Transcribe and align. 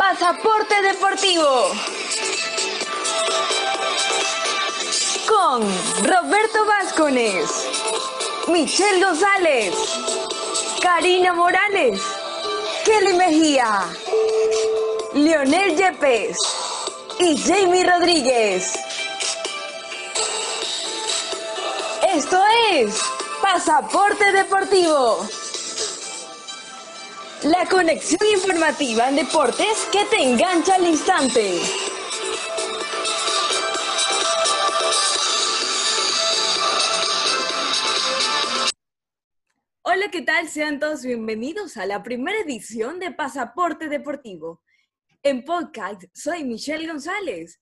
Pasaporte 0.00 0.80
Deportivo. 0.80 1.72
Con 5.28 5.62
Roberto 6.04 6.64
Vázquez, 6.64 7.50
Michelle 8.48 9.04
González, 9.04 9.74
Karina 10.80 11.34
Morales, 11.34 12.00
Kelly 12.82 13.12
Mejía, 13.12 13.84
Leonel 15.12 15.76
Yepes 15.76 16.38
y 17.18 17.36
Jamie 17.36 17.84
Rodríguez. 17.84 18.72
Esto 22.14 22.42
es 22.72 22.98
Pasaporte 23.42 24.32
Deportivo. 24.32 25.28
La 27.44 27.66
conexión 27.70 28.20
informativa 28.34 29.08
en 29.08 29.16
deportes 29.16 29.88
que 29.90 30.04
te 30.14 30.22
engancha 30.22 30.74
al 30.74 30.86
instante. 30.86 31.58
Hola, 39.80 40.10
¿qué 40.12 40.20
tal? 40.20 40.50
Sean 40.50 40.78
todos 40.78 41.02
bienvenidos 41.02 41.78
a 41.78 41.86
la 41.86 42.02
primera 42.02 42.38
edición 42.40 42.98
de 42.98 43.10
Pasaporte 43.10 43.88
Deportivo. 43.88 44.60
En 45.22 45.42
podcast 45.42 46.04
soy 46.12 46.44
Michelle 46.44 46.86
González 46.86 47.58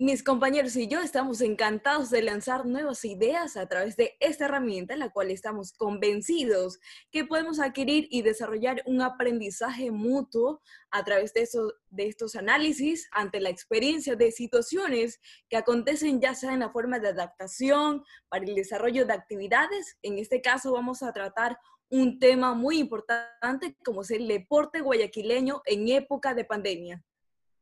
mis 0.00 0.22
compañeros 0.22 0.76
y 0.76 0.86
yo 0.86 1.00
estamos 1.00 1.40
encantados 1.40 2.08
de 2.10 2.22
lanzar 2.22 2.66
nuevas 2.66 3.04
ideas 3.04 3.56
a 3.56 3.66
través 3.66 3.96
de 3.96 4.16
esta 4.20 4.44
herramienta, 4.44 4.94
en 4.94 5.00
la 5.00 5.10
cual 5.10 5.32
estamos 5.32 5.72
convencidos 5.72 6.78
que 7.10 7.24
podemos 7.24 7.58
adquirir 7.58 8.06
y 8.08 8.22
desarrollar 8.22 8.80
un 8.86 9.02
aprendizaje 9.02 9.90
mutuo 9.90 10.62
a 10.92 11.04
través 11.04 11.34
de, 11.34 11.48
de 11.90 12.06
estos 12.06 12.36
análisis 12.36 13.08
ante 13.10 13.40
la 13.40 13.50
experiencia 13.50 14.14
de 14.14 14.30
situaciones 14.30 15.20
que 15.48 15.56
acontecen 15.56 16.20
ya 16.20 16.32
sea 16.32 16.52
en 16.52 16.60
la 16.60 16.70
forma 16.70 17.00
de 17.00 17.08
adaptación, 17.08 18.04
para 18.28 18.44
el 18.44 18.54
desarrollo 18.54 19.04
de 19.04 19.14
actividades. 19.14 19.98
En 20.02 20.18
este 20.18 20.40
caso 20.40 20.72
vamos 20.72 21.02
a 21.02 21.12
tratar 21.12 21.58
un 21.90 22.20
tema 22.20 22.54
muy 22.54 22.78
importante 22.78 23.76
como 23.84 24.02
es 24.02 24.12
el 24.12 24.28
deporte 24.28 24.80
guayaquileño 24.80 25.62
en 25.64 25.88
época 25.88 26.34
de 26.34 26.44
pandemia. 26.44 27.02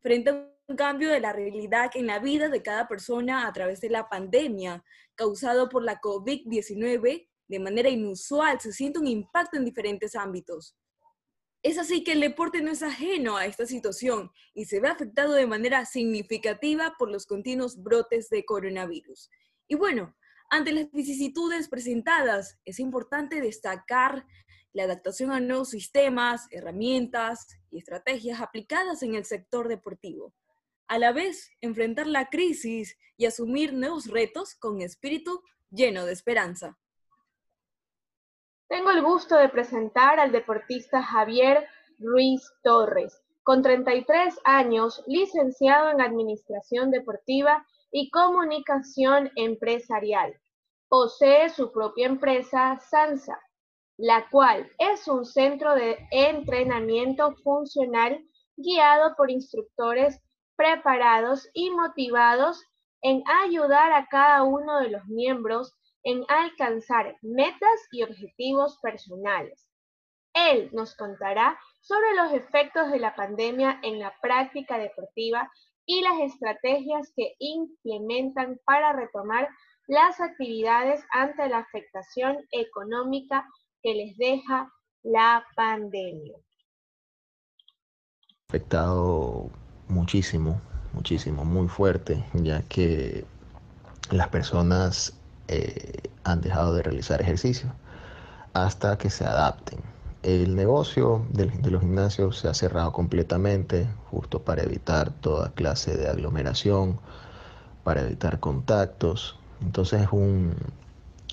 Frente 0.02 0.55
un 0.68 0.76
cambio 0.76 1.10
de 1.10 1.20
la 1.20 1.32
realidad 1.32 1.90
en 1.94 2.08
la 2.08 2.18
vida 2.18 2.48
de 2.48 2.62
cada 2.62 2.88
persona 2.88 3.46
a 3.46 3.52
través 3.52 3.80
de 3.80 3.88
la 3.88 4.08
pandemia 4.08 4.84
causado 5.14 5.68
por 5.68 5.84
la 5.84 6.00
COVID-19, 6.00 7.28
de 7.48 7.58
manera 7.60 7.88
inusual 7.88 8.60
se 8.60 8.72
siente 8.72 8.98
un 8.98 9.06
impacto 9.06 9.56
en 9.56 9.64
diferentes 9.64 10.16
ámbitos. 10.16 10.76
Es 11.62 11.78
así 11.78 12.02
que 12.02 12.12
el 12.12 12.20
deporte 12.20 12.62
no 12.62 12.72
es 12.72 12.82
ajeno 12.82 13.36
a 13.36 13.46
esta 13.46 13.66
situación 13.66 14.30
y 14.54 14.64
se 14.64 14.80
ve 14.80 14.88
afectado 14.88 15.32
de 15.34 15.46
manera 15.46 15.84
significativa 15.84 16.94
por 16.98 17.10
los 17.10 17.26
continuos 17.26 17.80
brotes 17.82 18.28
de 18.28 18.44
coronavirus. 18.44 19.30
Y 19.68 19.76
bueno, 19.76 20.16
ante 20.50 20.72
las 20.72 20.90
vicisitudes 20.90 21.68
presentadas, 21.68 22.58
es 22.64 22.80
importante 22.80 23.40
destacar 23.40 24.26
la 24.72 24.84
adaptación 24.84 25.30
a 25.30 25.40
nuevos 25.40 25.70
sistemas, 25.70 26.46
herramientas 26.50 27.46
y 27.70 27.78
estrategias 27.78 28.40
aplicadas 28.40 29.02
en 29.02 29.14
el 29.14 29.24
sector 29.24 29.68
deportivo 29.68 30.34
a 30.88 30.98
la 30.98 31.12
vez 31.12 31.50
enfrentar 31.60 32.06
la 32.06 32.26
crisis 32.26 32.96
y 33.16 33.26
asumir 33.26 33.72
nuevos 33.72 34.06
retos 34.08 34.54
con 34.54 34.80
espíritu 34.80 35.42
lleno 35.70 36.04
de 36.04 36.12
esperanza. 36.12 36.78
Tengo 38.68 38.90
el 38.90 39.02
gusto 39.02 39.36
de 39.36 39.48
presentar 39.48 40.18
al 40.18 40.32
deportista 40.32 41.02
Javier 41.02 41.68
Ruiz 41.98 42.42
Torres, 42.62 43.22
con 43.42 43.62
33 43.62 44.40
años, 44.44 45.02
licenciado 45.06 45.90
en 45.90 46.00
Administración 46.00 46.90
Deportiva 46.90 47.64
y 47.92 48.10
Comunicación 48.10 49.30
Empresarial. 49.36 50.34
Posee 50.88 51.48
su 51.50 51.70
propia 51.72 52.06
empresa, 52.06 52.78
Sansa, 52.90 53.40
la 53.96 54.28
cual 54.30 54.70
es 54.78 55.06
un 55.08 55.24
centro 55.24 55.74
de 55.74 55.96
entrenamiento 56.10 57.34
funcional 57.36 58.20
guiado 58.56 59.14
por 59.16 59.30
instructores 59.30 60.20
preparados 60.56 61.48
y 61.52 61.70
motivados 61.70 62.64
en 63.02 63.22
ayudar 63.44 63.92
a 63.92 64.06
cada 64.06 64.42
uno 64.42 64.80
de 64.80 64.90
los 64.90 65.04
miembros 65.06 65.74
en 66.02 66.24
alcanzar 66.28 67.16
metas 67.22 67.88
y 67.90 68.02
objetivos 68.02 68.78
personales. 68.80 69.68
Él 70.34 70.70
nos 70.72 70.94
contará 70.94 71.58
sobre 71.80 72.14
los 72.14 72.32
efectos 72.32 72.90
de 72.90 72.98
la 72.98 73.14
pandemia 73.14 73.80
en 73.82 73.98
la 73.98 74.14
práctica 74.20 74.78
deportiva 74.78 75.50
y 75.86 76.02
las 76.02 76.20
estrategias 76.20 77.12
que 77.16 77.34
implementan 77.38 78.60
para 78.64 78.92
retomar 78.92 79.48
las 79.86 80.20
actividades 80.20 81.04
ante 81.12 81.48
la 81.48 81.58
afectación 81.58 82.38
económica 82.50 83.46
que 83.82 83.94
les 83.94 84.16
deja 84.16 84.70
la 85.02 85.46
pandemia. 85.54 86.36
Afectado 88.48 89.50
muchísimo, 89.88 90.60
muchísimo, 90.92 91.44
muy 91.44 91.68
fuerte, 91.68 92.24
ya 92.34 92.62
que 92.62 93.24
las 94.10 94.28
personas 94.28 95.14
eh, 95.48 96.10
han 96.24 96.40
dejado 96.40 96.74
de 96.74 96.82
realizar 96.82 97.20
ejercicio 97.20 97.72
hasta 98.52 98.96
que 98.98 99.10
se 99.10 99.24
adapten. 99.24 99.78
El 100.22 100.56
negocio 100.56 101.24
de, 101.30 101.46
los 101.70 101.82
gimnasios 101.82 102.38
se 102.38 102.48
ha 102.48 102.54
cerrado 102.54 102.92
completamente, 102.92 103.86
justo 104.10 104.42
para 104.42 104.62
evitar 104.62 105.12
toda 105.12 105.50
clase 105.50 105.96
de 105.96 106.08
aglomeración, 106.08 106.98
para 107.84 108.00
evitar 108.00 108.40
contactos. 108.40 109.38
Entonces 109.60 110.02
es 110.02 110.08
un, 110.10 110.54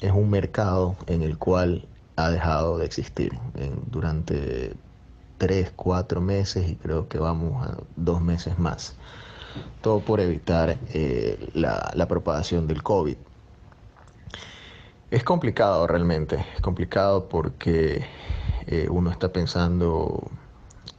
es 0.01 0.11
un 0.11 0.29
mercado 0.29 0.95
en 1.07 1.23
el 1.23 1.37
cual 1.37 1.87
ha 2.17 2.29
dejado 2.29 2.77
de 2.77 2.85
existir 2.85 3.31
durante 3.89 4.75
tres, 5.43 5.73
cuatro 5.75 6.21
meses 6.21 6.69
y 6.69 6.77
creo 6.77 7.09
que 7.09 7.19
vamos 7.19 7.67
a 7.67 7.75
dos 7.97 8.21
meses 8.21 8.57
más. 8.57 8.95
Todo 9.81 9.99
por 9.99 10.21
evitar 10.21 10.77
eh, 10.93 11.49
la, 11.53 12.07
propagación 12.07 12.65
del 12.65 12.81
COVID. 12.81 13.17
Es 15.11 15.23
complicado 15.25 15.85
realmente, 15.85 16.45
es 16.55 16.61
complicado 16.61 17.27
porque 17.27 18.05
eh, 18.67 18.87
uno 18.89 19.11
está 19.11 19.33
pensando 19.33 20.31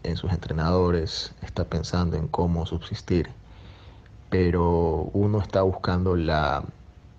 en 0.03 0.19
sus 0.19 0.31
entrenadores, 0.31 1.33
está 1.41 1.65
pensando 1.65 2.19
en 2.19 2.29
cómo 2.29 2.67
subsistir, 2.67 3.31
pero 4.29 5.09
uno 5.15 5.41
está 5.41 5.63
buscando 5.63 6.17
la, 6.17 6.65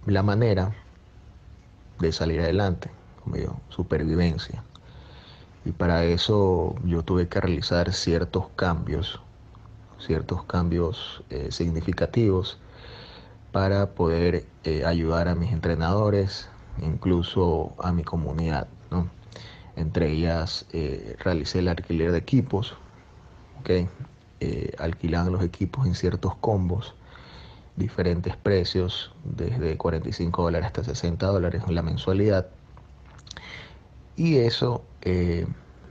la 0.05 0.21
manera 0.21 0.75
de 1.97 2.11
salir 2.11 2.41
adelante, 2.41 2.91
como 3.23 3.37
digo, 3.37 3.59
supervivencia. 3.69 4.63
Y 5.65 5.71
para 5.71 6.05
eso 6.05 6.75
yo 6.83 7.03
tuve 7.03 7.27
que 7.27 7.41
realizar 7.41 7.91
ciertos 7.91 8.49
cambios, 8.55 9.19
ciertos 9.97 10.43
cambios 10.43 11.23
eh, 11.31 11.47
significativos 11.51 12.59
para 13.51 13.89
poder 13.91 14.45
eh, 14.63 14.85
ayudar 14.85 15.27
a 15.27 15.33
mis 15.33 15.51
entrenadores, 15.51 16.49
incluso 16.81 17.73
a 17.79 17.91
mi 17.91 18.03
comunidad. 18.03 18.67
Entre 19.75 20.11
ellas 20.11 20.65
eh, 20.71 21.17
realicé 21.19 21.59
el 21.59 21.67
alquiler 21.67 22.11
de 22.13 22.19
equipos, 22.19 22.75
¿okay? 23.59 23.89
alquilando 24.77 25.31
los 25.31 25.43
equipos 25.43 25.87
en 25.87 25.95
ciertos 25.95 26.35
combos, 26.35 26.93
diferentes 27.75 28.37
precios, 28.37 29.11
desde 29.23 29.75
45 29.75 30.43
dólares 30.43 30.67
hasta 30.67 30.83
60 30.83 31.25
dólares 31.25 31.63
la 31.67 31.81
mensualidad. 31.81 32.47
Y 34.17 34.37
eso 34.37 34.83
eh, 35.01 35.45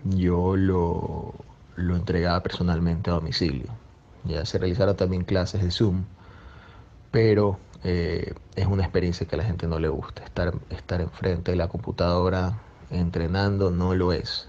yo 0.05 0.57
lo, 0.57 1.35
entregaba 1.77 2.43
personalmente 2.43 3.11
a 3.11 3.15
domicilio. 3.15 3.69
Ya 4.25 4.44
se 4.47 4.59
realizaron 4.59 4.97
también 4.97 5.25
clases 5.25 5.62
de 5.62 5.71
Zoom, 5.71 6.05
pero 7.11 7.59
eh, 7.85 8.35
es 8.56 8.67
una 8.67 8.82
experiencia 8.82 9.26
que 9.26 9.37
a 9.37 9.38
la 9.38 9.44
gente 9.44 9.67
no 9.67 9.79
le 9.79 9.88
gusta. 9.88 10.25
Estar, 10.25 10.55
estar 10.71 11.00
enfrente 11.00 11.50
de 11.50 11.56
la 11.56 11.69
computadora 11.69 12.59
entrenando 12.91 13.71
no 13.71 13.94
lo 13.94 14.12
es, 14.12 14.49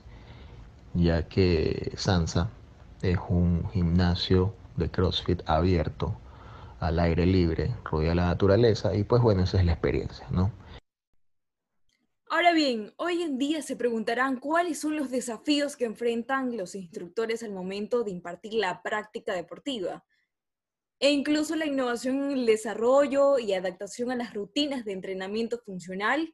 ya 0.94 1.28
que 1.28 1.92
Sansa 1.96 2.50
es 3.02 3.18
un 3.30 3.70
gimnasio 3.74 4.54
de 4.78 4.90
CrossFit 4.90 5.42
abierto 5.46 6.16
al 6.80 7.00
aire 7.00 7.26
libre, 7.26 7.74
rodeado 7.84 8.10
de 8.10 8.16
la 8.16 8.26
naturaleza, 8.28 8.96
y 8.96 9.04
pues 9.04 9.22
bueno, 9.22 9.44
esa 9.44 9.60
es 9.60 9.66
la 9.66 9.74
experiencia, 9.74 10.26
¿no? 10.30 10.52
Ahora 12.28 12.54
bien, 12.54 12.92
hoy 12.98 13.22
en 13.22 13.38
día 13.38 13.62
se 13.62 13.76
preguntarán 13.76 14.40
cuáles 14.40 14.80
son 14.80 14.96
los 14.96 15.12
desafíos 15.12 15.78
que 15.78 15.86
enfrentan 15.86 16.58
los 16.58 16.74
instructores 16.74 17.44
al 17.44 17.52
momento 17.52 18.04
de 18.04 18.12
impartir 18.12 18.56
la 18.56 18.82
práctica 18.82 19.34
deportiva. 19.34 20.04
E 21.00 21.12
incluso 21.12 21.56
la 21.56 21.68
innovación 21.68 22.24
en 22.24 22.32
el 22.32 22.46
desarrollo 22.48 23.38
y 23.38 23.54
adaptación 23.54 24.10
a 24.10 24.16
las 24.16 24.34
rutinas 24.34 24.86
de 24.86 24.94
entrenamiento 24.94 25.60
funcional. 25.60 26.34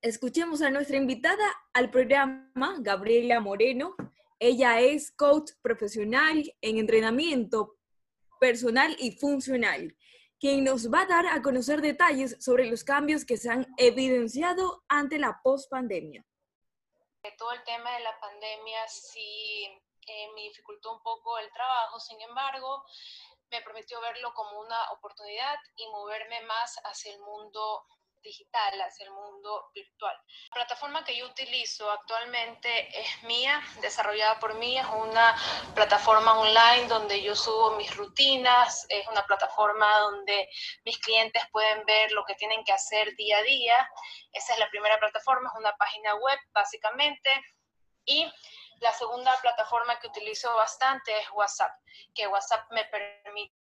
Escuchemos 0.00 0.62
a 0.62 0.70
nuestra 0.70 0.96
invitada 0.96 1.44
al 1.74 1.90
programa, 1.90 2.76
Gabriela 2.80 3.40
Moreno. 3.40 3.94
Ella 4.38 4.80
es 4.80 5.10
coach 5.10 5.50
profesional 5.60 6.54
en 6.62 6.78
entrenamiento 6.78 7.76
personal 8.40 8.96
y 8.98 9.12
funcional, 9.12 9.94
quien 10.44 10.62
nos 10.62 10.92
va 10.92 11.00
a 11.00 11.06
dar 11.06 11.26
a 11.26 11.40
conocer 11.40 11.80
detalles 11.80 12.36
sobre 12.38 12.66
los 12.66 12.84
cambios 12.84 13.24
que 13.24 13.38
se 13.38 13.48
han 13.50 13.66
evidenciado 13.78 14.84
ante 14.88 15.18
la 15.18 15.40
pospandemia. 15.42 16.22
Todo 17.38 17.52
el 17.52 17.64
tema 17.64 17.90
de 17.92 18.00
la 18.00 18.20
pandemia 18.20 18.86
sí 18.86 19.64
eh, 20.06 20.28
me 20.34 20.42
dificultó 20.42 20.92
un 20.92 21.02
poco 21.02 21.38
el 21.38 21.50
trabajo, 21.50 21.98
sin 21.98 22.20
embargo, 22.20 22.84
me 23.50 23.62
permitió 23.62 23.98
verlo 24.02 24.34
como 24.34 24.60
una 24.60 24.90
oportunidad 24.90 25.56
y 25.76 25.88
moverme 25.88 26.42
más 26.42 26.78
hacia 26.84 27.14
el 27.14 27.20
mundo 27.20 27.86
digital, 28.24 28.80
hacia 28.80 29.04
el 29.04 29.12
mundo 29.12 29.70
virtual. 29.72 30.16
La 30.48 30.54
plataforma 30.54 31.04
que 31.04 31.16
yo 31.16 31.26
utilizo 31.26 31.88
actualmente 31.90 32.88
es 32.98 33.22
mía, 33.22 33.62
desarrollada 33.80 34.40
por 34.40 34.54
mí, 34.54 34.76
es 34.78 34.86
una 34.86 35.36
plataforma 35.74 36.38
online 36.40 36.88
donde 36.88 37.22
yo 37.22 37.36
subo 37.36 37.76
mis 37.76 37.94
rutinas, 37.96 38.86
es 38.88 39.06
una 39.06 39.24
plataforma 39.24 39.98
donde 39.98 40.48
mis 40.84 40.98
clientes 40.98 41.42
pueden 41.52 41.84
ver 41.84 42.10
lo 42.12 42.24
que 42.24 42.34
tienen 42.34 42.64
que 42.64 42.72
hacer 42.72 43.14
día 43.14 43.38
a 43.38 43.42
día. 43.42 43.90
Esa 44.32 44.54
es 44.54 44.58
la 44.58 44.70
primera 44.70 44.98
plataforma, 44.98 45.50
es 45.52 45.60
una 45.60 45.76
página 45.76 46.14
web 46.16 46.38
básicamente. 46.52 47.30
Y 48.06 48.30
la 48.80 48.92
segunda 48.92 49.38
plataforma 49.40 49.98
que 49.98 50.08
utilizo 50.08 50.54
bastante 50.56 51.16
es 51.18 51.30
WhatsApp, 51.32 51.72
que 52.14 52.26
WhatsApp 52.26 52.70
me 52.70 52.84
permite 52.86 53.63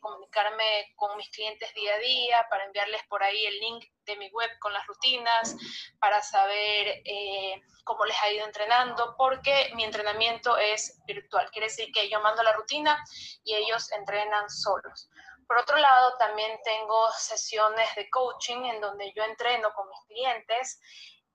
comunicarme 0.00 0.92
con 0.96 1.16
mis 1.16 1.30
clientes 1.30 1.72
día 1.74 1.94
a 1.94 1.98
día, 1.98 2.46
para 2.50 2.64
enviarles 2.64 3.02
por 3.08 3.22
ahí 3.22 3.46
el 3.46 3.58
link 3.58 3.84
de 4.04 4.16
mi 4.16 4.28
web 4.30 4.50
con 4.58 4.72
las 4.72 4.86
rutinas, 4.86 5.56
para 5.98 6.22
saber 6.22 7.02
eh, 7.04 7.60
cómo 7.84 8.04
les 8.04 8.20
ha 8.22 8.30
ido 8.30 8.44
entrenando, 8.44 9.14
porque 9.16 9.70
mi 9.74 9.84
entrenamiento 9.84 10.56
es 10.56 11.00
virtual. 11.06 11.50
Quiere 11.50 11.66
decir 11.66 11.92
que 11.92 12.08
yo 12.08 12.20
mando 12.20 12.42
la 12.42 12.52
rutina 12.52 13.02
y 13.44 13.54
ellos 13.54 13.90
entrenan 13.92 14.48
solos. 14.48 15.08
Por 15.46 15.58
otro 15.58 15.76
lado, 15.76 16.16
también 16.18 16.58
tengo 16.64 17.10
sesiones 17.12 17.94
de 17.94 18.08
coaching 18.08 18.64
en 18.64 18.80
donde 18.80 19.12
yo 19.12 19.22
entreno 19.24 19.72
con 19.74 19.88
mis 19.88 20.00
clientes 20.06 20.80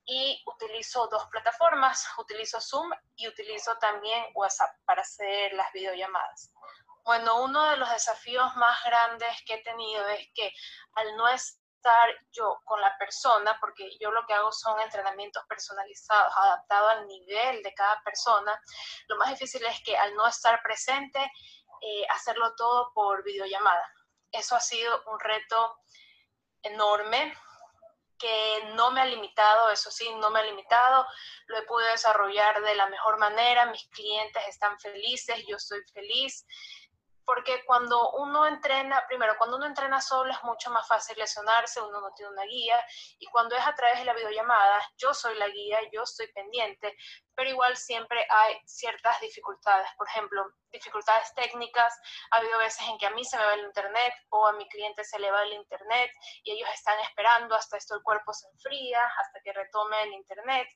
y 0.05 0.41
utilizo 0.45 1.07
dos 1.07 1.27
plataformas, 1.27 2.07
utilizo 2.17 2.61
Zoom 2.61 2.89
y 3.15 3.27
utilizo 3.27 3.77
también 3.77 4.23
WhatsApp 4.33 4.71
para 4.85 5.01
hacer 5.01 5.53
las 5.53 5.71
videollamadas. 5.73 6.51
Bueno, 7.07 7.42
uno 7.42 7.69
de 7.69 7.77
los 7.77 7.89
desafíos 7.89 8.54
más 8.57 8.83
grandes 8.83 9.30
que 9.45 9.54
he 9.54 9.63
tenido 9.63 10.06
es 10.09 10.27
que 10.36 10.51
al 10.95 11.15
no 11.15 11.25
estar 11.30 12.09
yo 12.33 12.59
con 12.65 12.81
la 12.81 12.98
persona, 12.98 13.57
porque 13.62 13.98
yo 13.98 14.12
lo 14.12 14.25
que 14.25 14.33
hago 14.33 14.51
son 14.51 14.77
entrenamientos 14.81 15.42
personalizados, 15.48 16.33
adaptados 16.36 16.92
al 16.92 17.07
nivel 17.07 17.63
de 17.63 17.74
cada 17.74 18.04
persona, 18.04 18.62
lo 19.07 19.15
más 19.15 19.30
difícil 19.30 19.65
es 19.65 19.81
que 19.83 19.95
al 19.95 20.13
no 20.15 20.27
estar 20.27 20.62
presente, 20.62 21.21
eh, 21.81 22.06
hacerlo 22.09 22.54
todo 22.57 22.92
por 22.94 23.24
videollamada. 23.24 23.89
Eso 24.30 24.57
ha 24.57 24.59
sido 24.59 25.01
un 25.06 25.18
reto 25.18 25.77
enorme 26.62 27.33
que 28.19 28.71
no 28.74 28.92
me 28.92 29.00
ha 29.00 29.06
limitado, 29.06 29.69
eso 29.69 29.92
sí, 29.92 30.13
no 30.15 30.30
me 30.30 30.39
ha 30.39 30.44
limitado, 30.44 31.07
lo 31.45 31.57
he 31.57 31.62
podido 31.63 31.89
desarrollar 31.92 32.62
de 32.62 32.75
la 32.75 32.88
mejor 32.88 33.18
manera, 33.18 33.68
mis 33.68 33.88
clientes 33.89 34.44
están 34.48 34.77
felices, 34.80 35.45
yo 35.48 35.56
estoy 35.56 35.80
feliz, 35.94 36.45
porque 37.27 37.65
cuando 37.65 38.12
uno 38.12 38.47
entrena, 38.47 39.06
primero, 39.06 39.35
cuando 39.38 39.57
uno 39.57 39.65
entrena 39.65 40.00
solo 40.00 40.31
es 40.31 40.41
mucho 40.45 40.71
más 40.71 40.88
fácil 40.88 41.18
lesionarse, 41.18 41.81
uno 41.81 42.00
no 42.00 42.13
tiene 42.15 42.31
una 42.31 42.45
guía, 42.45 42.81
y 43.19 43.25
cuando 43.25 43.53
es 43.53 43.68
a 43.68 43.75
través 43.75 44.00
de 44.00 44.06
la 44.06 44.13
videollamada, 44.13 44.81
yo 44.95 45.13
soy 45.13 45.38
la 45.38 45.50
guía, 45.50 45.77
yo 45.91 46.03
estoy 46.03 46.31
pendiente, 46.31 46.95
pero 47.35 47.50
igual 47.50 47.75
siempre 47.75 48.25
hay 48.29 48.56
ciertas 48.65 49.19
dificultades, 49.19 49.89
por 49.97 50.07
ejemplo, 50.07 50.45
dificultades 50.71 51.33
técnicas, 51.35 51.94
ha 52.31 52.38
habido 52.38 52.59
veces 52.59 52.88
en 52.88 52.97
que 52.97 53.07
a 53.07 53.12
mí 53.12 53.25
se 53.25 53.38
me 53.38 53.44
va 53.44 53.56
el 53.56 53.65
internet 53.65 54.13
o 54.30 54.47
a 54.47 54.53
mi 54.53 54.65
cliente 54.69 55.03
se 55.03 55.19
le 55.19 55.30
va 55.30 55.44
el 55.44 55.51
internet 55.51 56.09
y 56.44 56.51
ellos 56.51 56.69
están 56.73 56.97
esperando 57.01 57.56
hasta 57.56 57.75
esto 57.75 57.94
el 57.95 58.03
cuerpo 58.03 58.31
se 58.31 58.47
enfría, 58.47 59.06
hasta 59.06 59.41
que 59.44 59.51
retome 59.51 60.01
el 60.03 60.13
internet 60.13 60.69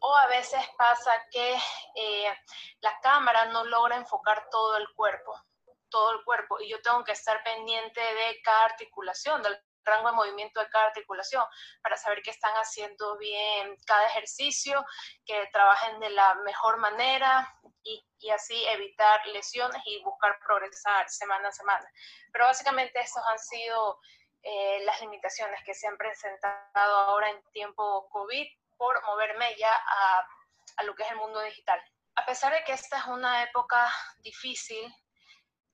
o 0.00 0.16
a 0.16 0.26
veces 0.26 0.60
pasa 0.76 1.12
que 1.30 1.54
eh, 1.94 2.38
la 2.80 2.98
cámara 3.00 3.46
no 3.46 3.64
logra 3.64 3.96
enfocar 3.96 4.48
todo 4.50 4.76
el 4.76 4.88
cuerpo, 4.94 5.34
todo 5.88 6.12
el 6.12 6.24
cuerpo, 6.24 6.60
y 6.60 6.68
yo 6.68 6.80
tengo 6.82 7.04
que 7.04 7.12
estar 7.12 7.42
pendiente 7.42 8.00
de 8.00 8.40
cada 8.42 8.66
articulación, 8.66 9.42
del 9.42 9.58
rango 9.84 10.10
de 10.10 10.16
movimiento 10.16 10.60
de 10.60 10.68
cada 10.68 10.86
articulación 10.86 11.44
para 11.82 11.96
saber 11.96 12.22
que 12.22 12.30
están 12.30 12.54
haciendo 12.54 13.16
bien 13.18 13.76
cada 13.86 14.06
ejercicio, 14.06 14.84
que 15.24 15.48
trabajen 15.52 15.98
de 16.00 16.10
la 16.10 16.34
mejor 16.36 16.78
manera 16.78 17.52
y, 17.82 18.04
así 18.30 18.64
evitar 18.68 19.26
lesiones 19.28 19.80
y 19.86 20.02
buscar 20.02 20.38
progresar 20.40 21.08
semana 21.08 21.48
a 21.48 21.52
semana. 21.52 21.90
Pero 22.32 22.44
básicamente 22.44 23.00
estas 23.00 23.26
han 23.26 23.38
sido 23.38 23.98
eh, 24.42 24.80
las 24.84 25.00
limitaciones 25.00 25.60
que 25.64 25.74
se 25.74 25.86
han 25.86 25.96
presentado 25.96 26.96
ahora 26.96 27.30
en 27.30 27.42
tiempo 27.52 28.08
COVID 28.10 28.46
por 28.80 29.04
moverme 29.04 29.54
ya 29.58 29.74
a, 29.74 30.26
a 30.78 30.82
lo 30.84 30.94
que 30.94 31.02
es 31.02 31.10
el 31.10 31.18
mundo 31.18 31.38
digital. 31.42 31.78
A 32.14 32.24
pesar 32.24 32.50
de 32.50 32.64
que 32.64 32.72
esta 32.72 32.96
es 32.96 33.06
una 33.08 33.42
época 33.42 33.92
difícil, 34.20 34.90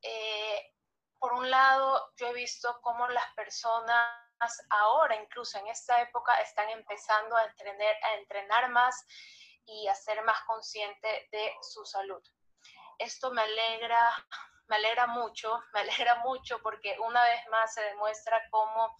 eh, 0.02 0.72
por 1.20 1.32
un 1.34 1.48
lado, 1.48 2.12
yo 2.16 2.26
he 2.26 2.32
visto 2.32 2.80
cómo 2.82 3.06
las 3.06 3.32
personas 3.34 4.10
ahora, 4.70 5.14
incluso 5.14 5.56
en 5.58 5.68
esta 5.68 6.02
época, 6.02 6.34
están 6.40 6.68
empezando 6.70 7.36
a 7.36 7.44
entrenar, 7.44 7.94
a 8.02 8.14
entrenar 8.14 8.70
más 8.70 9.06
y 9.66 9.86
a 9.86 9.94
ser 9.94 10.22
más 10.24 10.40
consciente 10.42 11.28
de 11.30 11.54
su 11.62 11.84
salud. 11.84 12.22
Esto 12.98 13.30
me 13.30 13.42
alegra, 13.42 14.26
me 14.66 14.76
alegra 14.76 15.06
mucho, 15.06 15.62
me 15.74 15.80
alegra 15.80 16.16
mucho 16.24 16.60
porque 16.60 16.98
una 16.98 17.22
vez 17.22 17.46
más 17.52 17.72
se 17.72 17.82
demuestra 17.82 18.42
cómo 18.50 18.96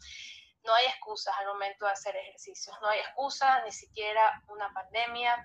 no 0.67 0.75
hay 0.75 0.87
excusas 0.87 1.35
al 1.39 1.47
momento 1.47 1.87
de 1.87 1.93
hacer 1.93 2.17
ejercicios, 2.17 2.77
no 2.83 2.89
hay 2.89 3.01
excusa, 3.01 3.63
ni 3.63 3.73
siquiera 3.73 4.43
una 4.49 4.73
pandemia, 4.73 5.45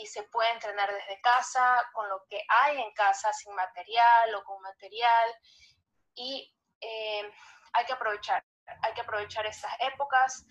y 0.00 0.06
se 0.06 0.22
puede 0.24 0.50
entrenar 0.52 0.92
desde 0.92 1.20
casa, 1.20 1.88
con 1.92 2.08
lo 2.08 2.24
que 2.28 2.42
hay 2.48 2.80
en 2.80 2.92
casa, 2.94 3.32
sin 3.32 3.54
material 3.54 4.34
o 4.34 4.44
con 4.44 4.60
material, 4.62 5.34
y 6.14 6.52
eh, 6.80 7.32
hay 7.72 7.84
que 7.84 7.92
aprovechar, 7.92 8.44
hay 8.82 8.94
que 8.94 9.02
aprovechar 9.02 9.46
estas 9.46 9.72
épocas. 9.80 10.46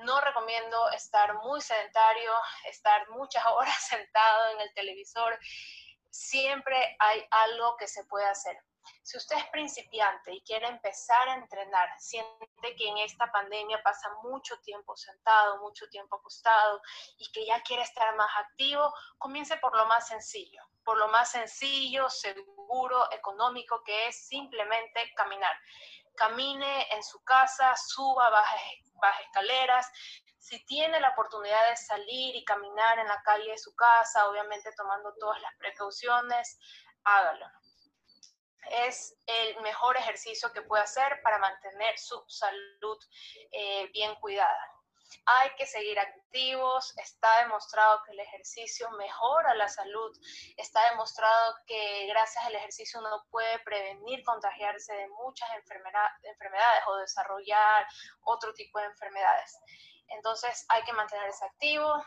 No 0.00 0.20
recomiendo 0.20 0.90
estar 0.90 1.34
muy 1.42 1.60
sedentario, 1.62 2.30
estar 2.68 3.08
muchas 3.10 3.44
horas 3.54 3.82
sentado 3.86 4.50
en 4.52 4.60
el 4.60 4.74
televisor. 4.74 5.38
Siempre 6.10 6.96
hay 6.98 7.26
algo 7.30 7.76
que 7.76 7.88
se 7.88 8.04
puede 8.04 8.26
hacer. 8.26 8.58
Si 9.02 9.16
usted 9.16 9.36
es 9.36 9.46
principiante 9.46 10.32
y 10.32 10.42
quiere 10.42 10.66
empezar 10.66 11.28
a 11.28 11.34
entrenar, 11.34 11.88
siente 11.98 12.76
que 12.76 12.88
en 12.88 12.98
esta 12.98 13.30
pandemia 13.30 13.82
pasa 13.82 14.08
mucho 14.22 14.58
tiempo 14.60 14.96
sentado, 14.96 15.58
mucho 15.60 15.88
tiempo 15.88 16.16
acostado 16.16 16.80
y 17.18 17.30
que 17.32 17.46
ya 17.46 17.62
quiere 17.62 17.82
estar 17.82 18.14
más 18.16 18.30
activo, 18.38 18.92
comience 19.18 19.56
por 19.58 19.76
lo 19.76 19.86
más 19.86 20.08
sencillo, 20.08 20.62
por 20.84 20.98
lo 20.98 21.08
más 21.08 21.30
sencillo, 21.30 22.08
seguro, 22.10 23.10
económico, 23.12 23.82
que 23.84 24.08
es 24.08 24.26
simplemente 24.28 25.12
caminar. 25.14 25.56
Camine 26.16 26.88
en 26.92 27.02
su 27.02 27.22
casa, 27.24 27.74
suba, 27.76 28.30
baja, 28.30 28.56
baja 28.94 29.20
escaleras, 29.22 29.90
si 30.38 30.64
tiene 30.64 31.00
la 31.00 31.10
oportunidad 31.10 31.70
de 31.70 31.76
salir 31.76 32.36
y 32.36 32.44
caminar 32.44 33.00
en 33.00 33.08
la 33.08 33.20
calle 33.22 33.50
de 33.50 33.58
su 33.58 33.74
casa, 33.74 34.28
obviamente 34.28 34.70
tomando 34.76 35.12
todas 35.18 35.40
las 35.42 35.52
precauciones, 35.58 36.58
hágalo 37.02 37.46
es 38.70 39.16
el 39.26 39.60
mejor 39.62 39.96
ejercicio 39.96 40.52
que 40.52 40.62
puede 40.62 40.82
hacer 40.82 41.20
para 41.22 41.38
mantener 41.38 41.98
su 41.98 42.22
salud 42.28 42.98
eh, 43.52 43.88
bien 43.92 44.14
cuidada. 44.16 44.72
Hay 45.24 45.50
que 45.56 45.66
seguir 45.66 45.98
activos, 45.98 46.92
está 46.98 47.42
demostrado 47.42 48.02
que 48.04 48.12
el 48.12 48.20
ejercicio 48.20 48.90
mejora 48.92 49.54
la 49.54 49.68
salud, 49.68 50.16
está 50.56 50.90
demostrado 50.90 51.56
que 51.66 52.06
gracias 52.08 52.44
al 52.44 52.54
ejercicio 52.54 53.00
uno 53.00 53.24
puede 53.30 53.58
prevenir 53.60 54.24
contagiarse 54.24 54.94
de 54.94 55.08
muchas 55.08 55.48
enfermedades 56.22 56.82
o 56.86 56.96
desarrollar 56.96 57.86
otro 58.22 58.52
tipo 58.54 58.78
de 58.78 58.86
enfermedades. 58.86 59.58
Entonces 60.08 60.64
hay 60.68 60.82
que 60.82 60.92
mantenerse 60.92 61.44
activo, 61.44 62.04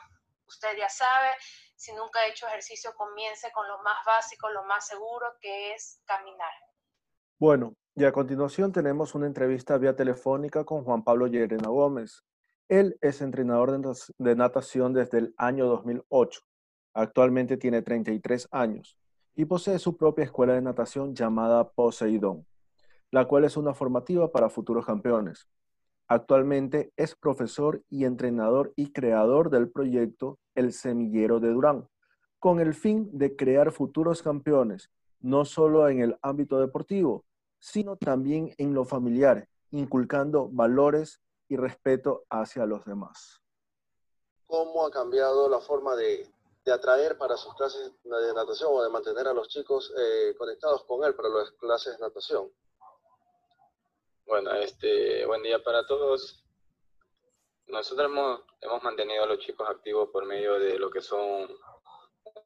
usted 0.49 0.77
ya 0.77 0.89
sabe, 0.89 1.29
si 1.75 1.93
nunca 1.93 2.19
ha 2.19 2.27
hecho 2.27 2.47
ejercicio, 2.47 2.93
comience 2.95 3.51
con 3.53 3.67
lo 3.67 3.81
más 3.83 3.97
básico, 4.05 4.49
lo 4.49 4.63
más 4.65 4.85
seguro, 4.85 5.27
que 5.39 5.73
es 5.73 6.01
caminar. 6.05 6.51
Bueno, 7.37 7.75
y 7.95 8.03
a 8.03 8.11
continuación 8.11 8.71
tenemos 8.71 9.15
una 9.15 9.27
entrevista 9.27 9.77
vía 9.77 9.95
telefónica 9.95 10.65
con 10.65 10.83
Juan 10.83 11.03
Pablo 11.03 11.27
Llerena 11.27 11.69
Gómez. 11.69 12.23
Él 12.67 12.97
es 13.01 13.21
entrenador 13.21 13.79
de 14.17 14.35
natación 14.35 14.93
desde 14.93 15.19
el 15.19 15.33
año 15.37 15.67
2008. 15.67 16.41
Actualmente 16.93 17.57
tiene 17.57 17.81
33 17.81 18.47
años 18.51 18.97
y 19.35 19.45
posee 19.45 19.79
su 19.79 19.95
propia 19.95 20.25
escuela 20.25 20.53
de 20.53 20.61
natación 20.61 21.15
llamada 21.15 21.69
Poseidón, 21.69 22.45
la 23.09 23.25
cual 23.25 23.45
es 23.45 23.55
una 23.55 23.73
formativa 23.73 24.31
para 24.31 24.49
futuros 24.49 24.85
campeones. 24.85 25.47
Actualmente 26.11 26.91
es 26.97 27.15
profesor 27.15 27.83
y 27.87 28.05
entrenador 28.05 28.73
y 28.75 28.91
creador 28.91 29.51
del 29.51 29.69
proyecto 29.69 30.39
El 30.55 30.73
Semillero 30.73 31.39
de 31.39 31.49
Durán, 31.49 31.87
con 32.39 32.59
el 32.59 32.73
fin 32.73 33.07
de 33.15 33.35
crear 33.35 33.71
futuros 33.71 34.23
campeones, 34.23 34.89
no 35.19 35.45
solo 35.45 35.87
en 35.87 35.99
el 35.99 36.17
ámbito 36.23 36.59
deportivo, 36.59 37.25
sino 37.59 37.95
también 37.95 38.55
en 38.57 38.73
lo 38.73 38.85
familiar, 38.85 39.47
inculcando 39.69 40.49
valores 40.51 41.21
y 41.47 41.57
respeto 41.57 42.23
hacia 42.31 42.65
los 42.65 42.83
demás. 42.85 43.39
¿Cómo 44.47 44.87
ha 44.87 44.89
cambiado 44.89 45.47
la 45.47 45.59
forma 45.59 45.95
de, 45.95 46.27
atraer 46.73 47.17
para 47.17 47.35
sus 47.35 47.53
clases 47.55 47.91
de 48.03 48.33
natación 48.35 48.69
o 48.71 48.83
de 48.83 48.89
mantener 48.89 49.27
a 49.27 49.33
los 49.33 49.47
chicos 49.47 49.91
eh, 49.97 50.35
conectados 50.37 50.83
con 50.85 51.03
él 51.03 51.15
para 51.15 51.29
las 51.29 51.51
clases 51.53 51.97
de 51.97 51.99
natación? 51.99 52.51
Bueno, 54.29 54.53
este, 54.53 55.25
buen 55.25 55.41
día 55.41 55.57
para 55.57 55.87
todos. 55.87 56.45
Nosotros 57.65 58.11
hemos, 58.11 58.41
hemos 58.61 58.83
mantenido 58.83 59.23
a 59.23 59.25
los 59.25 59.39
chicos 59.39 59.67
activos 59.67 60.09
por 60.13 60.23
medio 60.27 60.59
de 60.59 60.77
lo 60.77 60.91
que 60.91 61.01
son 61.01 61.49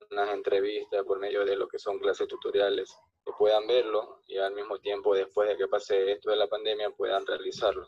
unas 0.09 0.29
entrevistas, 0.29 1.03
por 1.03 1.19
medio 1.19 1.43
de 1.43 1.57
lo 1.57 1.67
que 1.67 1.77
son 1.77 1.99
clases 1.99 2.29
tutoriales, 2.29 2.97
que 3.25 3.33
puedan 3.37 3.67
verlo 3.67 4.21
y 4.27 4.37
al 4.37 4.53
mismo 4.53 4.79
tiempo, 4.79 5.13
después 5.13 5.49
de 5.49 5.57
que 5.57 5.67
pase 5.67 6.13
esto 6.13 6.29
de 6.29 6.37
la 6.37 6.47
pandemia, 6.47 6.89
puedan 6.91 7.27
realizarlo. 7.27 7.85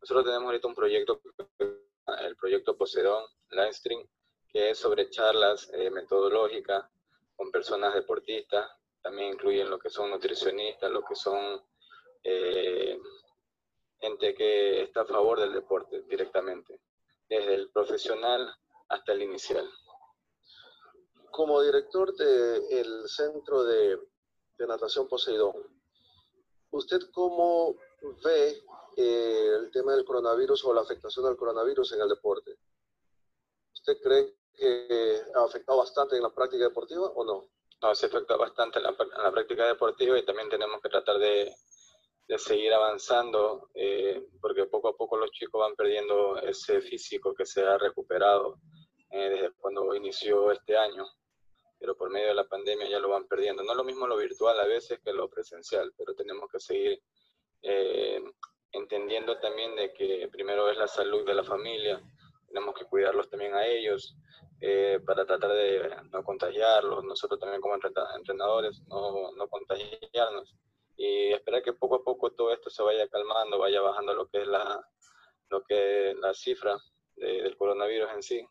Nosotros 0.00 0.24
tenemos 0.24 0.46
ahorita 0.46 0.66
un 0.66 0.74
proyecto, 0.74 1.22
el 2.18 2.34
proyecto 2.34 2.76
Poseidón 2.76 3.22
Livestream, 3.50 4.08
que 4.48 4.70
es 4.70 4.78
sobre 4.78 5.08
charlas 5.08 5.70
eh, 5.72 5.88
metodológicas 5.88 6.84
con 7.36 7.52
personas 7.52 7.94
deportistas, 7.94 8.68
también 9.00 9.34
incluyen 9.34 9.70
lo 9.70 9.78
que 9.78 9.88
son 9.88 10.10
nutricionistas, 10.10 10.90
lo 10.90 11.04
que 11.04 11.14
son 11.14 11.62
eh, 12.22 12.98
gente 14.00 14.34
que 14.34 14.82
está 14.82 15.02
a 15.02 15.06
favor 15.06 15.40
del 15.40 15.52
deporte 15.52 16.02
directamente, 16.02 16.80
desde 17.28 17.54
el 17.54 17.70
profesional 17.70 18.52
hasta 18.88 19.12
el 19.12 19.22
inicial. 19.22 19.68
Como 21.30 21.62
director 21.62 22.14
del 22.16 23.08
Centro 23.08 23.64
de, 23.64 23.98
Natación 24.58 25.08
Poseidón, 25.08 25.54
¿usted 26.70 27.00
cómo 27.12 27.76
ve 28.22 28.62
eh, 28.96 29.52
el 29.58 29.70
tema 29.70 29.94
del 29.94 30.04
coronavirus 30.04 30.64
o 30.66 30.74
la 30.74 30.82
afectación 30.82 31.24
del 31.24 31.36
coronavirus 31.36 31.92
en 31.92 32.02
el 32.02 32.08
deporte? 32.08 32.58
¿Usted 33.72 33.96
cree 34.02 34.34
que 34.52 35.22
ha 35.34 35.44
afectado 35.44 35.78
bastante 35.78 36.16
en 36.16 36.22
la 36.22 36.34
práctica 36.34 36.64
deportiva 36.64 37.06
o 37.06 37.24
no? 37.24 37.48
No, 37.80 37.94
se 37.94 38.06
afecta 38.06 38.36
bastante 38.36 38.78
en 38.78 38.84
la 38.84 39.32
práctica 39.32 39.66
deportiva 39.66 40.18
y 40.18 40.26
también 40.26 40.50
tenemos 40.50 40.82
que 40.82 40.90
tratar 40.90 41.18
de, 41.18 41.50
de 42.30 42.38
seguir 42.38 42.72
avanzando, 42.72 43.70
eh, 43.74 44.24
porque 44.40 44.66
poco 44.66 44.86
a 44.90 44.96
poco 44.96 45.16
los 45.16 45.32
chicos 45.32 45.60
van 45.60 45.74
perdiendo 45.74 46.36
ese 46.38 46.80
físico 46.80 47.34
que 47.34 47.44
se 47.44 47.60
ha 47.60 47.76
recuperado 47.76 48.60
eh, 49.10 49.30
desde 49.30 49.50
cuando 49.54 49.92
inició 49.96 50.52
este 50.52 50.76
año, 50.76 51.04
pero 51.76 51.96
por 51.96 52.08
medio 52.08 52.28
de 52.28 52.34
la 52.34 52.46
pandemia 52.46 52.88
ya 52.88 53.00
lo 53.00 53.08
van 53.08 53.26
perdiendo. 53.26 53.64
No 53.64 53.72
es 53.72 53.76
lo 53.76 53.82
mismo 53.82 54.06
lo 54.06 54.16
virtual 54.16 54.60
a 54.60 54.64
veces 54.64 55.00
que 55.04 55.12
lo 55.12 55.28
presencial, 55.28 55.92
pero 55.98 56.14
tenemos 56.14 56.48
que 56.52 56.60
seguir 56.60 57.02
eh, 57.62 58.22
entendiendo 58.70 59.40
también 59.40 59.74
de 59.74 59.92
que 59.92 60.28
primero 60.30 60.70
es 60.70 60.78
la 60.78 60.86
salud 60.86 61.26
de 61.26 61.34
la 61.34 61.42
familia, 61.42 62.00
tenemos 62.46 62.76
que 62.76 62.84
cuidarlos 62.84 63.28
también 63.28 63.54
a 63.54 63.66
ellos 63.66 64.16
para 65.06 65.24
tratar 65.24 65.52
de 65.52 65.96
no 66.12 66.22
contagiarlos, 66.22 67.02
nosotros 67.02 67.40
también 67.40 67.62
como 67.62 67.76
entrenadores 68.14 68.82
no, 68.88 69.32
no 69.32 69.48
contagiarnos 69.48 70.54
y 71.02 71.32
esperar 71.32 71.62
que 71.62 71.72
poco 71.72 71.94
a 71.94 72.04
poco 72.04 72.30
todo 72.32 72.52
esto 72.52 72.68
se 72.68 72.82
vaya 72.82 73.08
calmando, 73.08 73.58
vaya 73.58 73.80
bajando 73.80 74.12
lo 74.12 74.28
que 74.28 74.42
es 74.42 74.46
la, 74.46 74.86
lo 75.48 75.64
que 75.64 76.14
la 76.20 76.34
cifra 76.34 76.78
del 77.16 77.56
coronavirus 77.56 78.10
en 78.12 78.22
sí 78.22 78.46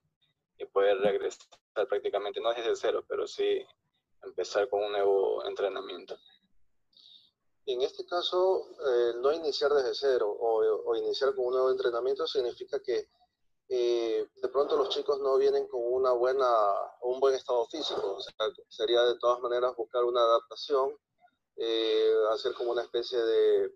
y 0.57 0.65
poder 0.65 0.97
regresar 0.97 1.47
prácticamente, 1.87 2.41
no 2.41 2.51
desde 2.51 2.75
cero, 2.75 3.05
pero 3.07 3.27
sí 3.27 3.63
empezar 4.23 4.67
con 4.67 4.83
un 4.83 4.91
nuevo 4.93 5.45
entrenamiento. 5.45 6.17
En 7.67 7.83
este 7.83 8.03
caso, 8.07 8.67
eh, 8.83 9.13
no 9.21 9.31
iniciar 9.31 9.71
desde 9.71 9.93
cero 9.93 10.27
o, 10.27 10.89
o, 10.89 10.95
iniciar 10.95 11.35
con 11.35 11.45
un 11.45 11.53
nuevo 11.53 11.69
entrenamiento 11.69 12.25
significa 12.25 12.79
que 12.81 13.09
eh, 13.69 14.27
de 14.35 14.47
pronto 14.49 14.75
los 14.75 14.89
chicos 14.89 15.19
no 15.19 15.37
vienen 15.37 15.67
con 15.67 15.81
una 15.83 16.13
buena, 16.13 16.47
un 17.01 17.19
buen 17.19 17.35
estado 17.35 17.67
físico. 17.67 18.15
O 18.15 18.19
sea, 18.19 18.33
sería 18.67 19.03
de 19.03 19.19
todas 19.19 19.39
maneras 19.39 19.75
buscar 19.75 20.03
una 20.03 20.21
adaptación 20.21 20.97
eh, 21.61 22.13
hacer 22.31 22.53
como 22.53 22.71
una 22.71 22.83
especie 22.83 23.19
de, 23.19 23.75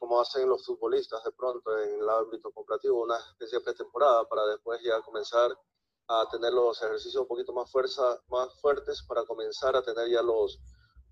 como 0.00 0.20
hacen 0.20 0.48
los 0.48 0.66
futbolistas 0.66 1.22
de 1.22 1.30
pronto 1.30 1.78
en 1.78 2.00
el 2.00 2.08
ámbito 2.08 2.50
cooperativo, 2.50 3.04
una 3.04 3.16
especie 3.18 3.58
de 3.58 3.64
pretemporada 3.64 4.28
para 4.28 4.44
después 4.46 4.80
ya 4.82 5.00
comenzar 5.02 5.56
a 6.08 6.26
tener 6.30 6.52
los 6.52 6.82
ejercicios 6.82 7.22
un 7.22 7.28
poquito 7.28 7.52
más, 7.52 7.70
fuerza, 7.70 8.20
más 8.28 8.52
fuertes 8.60 9.04
para 9.06 9.24
comenzar 9.24 9.76
a 9.76 9.82
tener 9.82 10.08
ya 10.08 10.22
los, 10.22 10.58